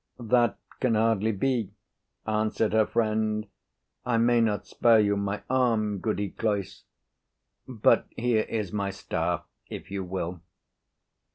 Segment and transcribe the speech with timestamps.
[0.19, 1.73] "That can hardly be,"
[2.25, 3.45] answered her friend.
[4.03, 6.85] "I may not spare you my arm, Goody Cloyse;
[7.67, 10.41] but here is my staff, if you will."